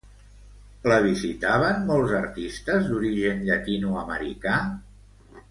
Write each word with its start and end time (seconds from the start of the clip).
La 0.91 0.95
visitaven 1.03 1.83
molts 1.91 2.15
artistes 2.21 2.89
d'origen 2.93 3.45
llatinoamericà? 3.51 4.57